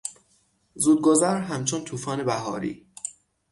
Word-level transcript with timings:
زودگذر 0.75 1.39
همچون 1.41 1.83
توفان 1.83 2.23
بهاری 2.23 2.87